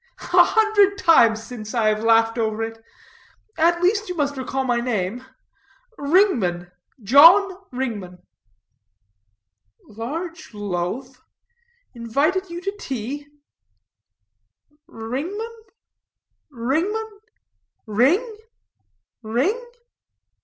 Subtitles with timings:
[0.33, 2.83] A hundred times since, I have laughed over it.
[3.55, 5.23] At least you must recall my name
[5.95, 6.71] Ringman,
[7.03, 8.17] John Ringman."
[9.87, 11.21] "Large loaf?
[11.93, 13.27] Invited you to tea?
[14.89, 15.55] Ringman?
[16.51, 17.19] Ringman?
[17.85, 18.37] Ring?
[19.21, 19.65] Ring?"